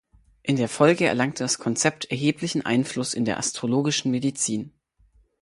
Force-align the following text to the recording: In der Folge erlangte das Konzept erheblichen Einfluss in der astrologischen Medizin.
In 0.41 0.55
der 0.55 0.67
Folge 0.67 1.05
erlangte 1.05 1.43
das 1.43 1.59
Konzept 1.59 2.05
erheblichen 2.05 2.65
Einfluss 2.65 3.13
in 3.13 3.23
der 3.23 3.37
astrologischen 3.37 4.09
Medizin. 4.09 4.71